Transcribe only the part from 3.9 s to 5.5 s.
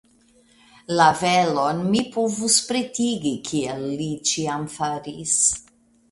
li ĉiam faris.